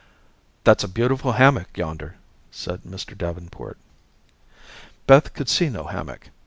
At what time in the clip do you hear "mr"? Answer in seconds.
2.85-3.15